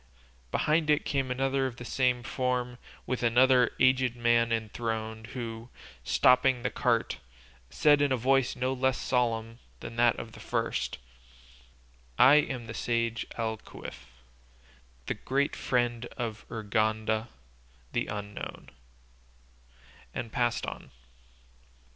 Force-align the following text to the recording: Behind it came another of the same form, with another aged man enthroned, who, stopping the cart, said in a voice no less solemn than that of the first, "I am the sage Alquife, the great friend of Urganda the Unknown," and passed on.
Behind 0.49 0.89
it 0.89 1.05
came 1.05 1.29
another 1.29 1.67
of 1.67 1.75
the 1.75 1.85
same 1.85 2.23
form, 2.23 2.79
with 3.05 3.21
another 3.21 3.71
aged 3.79 4.15
man 4.15 4.51
enthroned, 4.51 5.27
who, 5.37 5.69
stopping 6.03 6.63
the 6.63 6.71
cart, 6.71 7.19
said 7.69 8.01
in 8.01 8.11
a 8.11 8.17
voice 8.17 8.55
no 8.55 8.73
less 8.73 8.97
solemn 8.97 9.59
than 9.79 9.97
that 9.97 10.15
of 10.17 10.31
the 10.31 10.39
first, 10.39 10.97
"I 12.17 12.37
am 12.37 12.65
the 12.65 12.73
sage 12.73 13.27
Alquife, 13.37 14.07
the 15.05 15.13
great 15.13 15.55
friend 15.55 16.05
of 16.17 16.49
Urganda 16.49 17.27
the 17.91 18.07
Unknown," 18.07 18.71
and 20.15 20.31
passed 20.31 20.65
on. 20.65 20.89